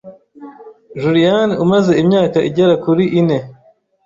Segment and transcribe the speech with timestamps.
[0.99, 3.37] Julian umaze imyaka igera kuri ine